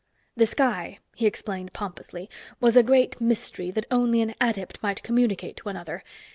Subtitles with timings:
[0.35, 2.27] The sky, he explained pompously,
[2.59, 6.03] was a great mystery that only an adept might communicate to another.